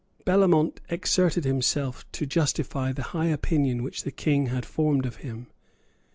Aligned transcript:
Bellamont 0.25 0.81
exerted 0.89 1.43
himself 1.45 2.11
to 2.13 2.25
justify 2.25 2.91
the 2.91 3.03
high 3.13 3.27
opinion 3.27 3.83
which 3.83 4.01
the 4.01 4.09
King 4.09 4.47
had 4.47 4.65
formed 4.65 5.05
of 5.05 5.17
him. 5.17 5.45